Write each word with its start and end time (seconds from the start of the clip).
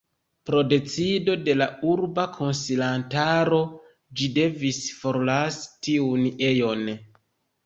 Pro 0.49 0.59
decido 0.69 1.35
de 1.49 1.53
la 1.61 1.67
urba 1.91 2.25
konsilantaro 2.37 3.59
ĝi 4.21 4.31
devis 4.39 4.81
forlasi 5.03 5.71
tiun 5.91 6.27
ejon. 6.51 6.91